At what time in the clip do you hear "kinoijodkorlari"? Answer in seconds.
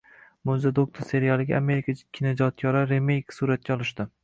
2.19-2.91